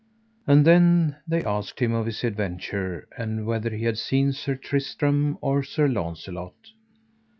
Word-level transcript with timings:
And 0.47 0.65
then 0.65 1.17
they 1.27 1.43
asked 1.43 1.79
him 1.79 1.93
of 1.93 2.07
his 2.07 2.23
adventures, 2.23 3.05
and 3.19 3.45
whether 3.45 3.69
he 3.69 3.83
had 3.85 3.99
seen 3.99 4.33
Sir 4.33 4.55
Tristram 4.55 5.37
or 5.41 5.61
Sir 5.61 5.87
Launcelot. 5.87 6.71